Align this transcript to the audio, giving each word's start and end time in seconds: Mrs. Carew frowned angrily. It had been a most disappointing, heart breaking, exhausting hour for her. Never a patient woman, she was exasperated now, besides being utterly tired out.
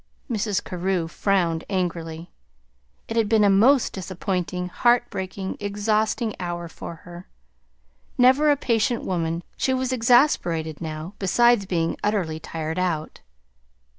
Mrs. 0.31 0.63
Carew 0.63 1.07
frowned 1.07 1.63
angrily. 1.69 2.31
It 3.07 3.15
had 3.15 3.29
been 3.29 3.43
a 3.43 3.51
most 3.51 3.93
disappointing, 3.93 4.67
heart 4.67 5.07
breaking, 5.11 5.57
exhausting 5.59 6.35
hour 6.39 6.67
for 6.67 6.95
her. 7.05 7.27
Never 8.17 8.49
a 8.49 8.55
patient 8.57 9.03
woman, 9.03 9.43
she 9.57 9.75
was 9.75 9.93
exasperated 9.93 10.81
now, 10.81 11.13
besides 11.19 11.67
being 11.67 11.97
utterly 12.03 12.39
tired 12.39 12.79
out. 12.79 13.21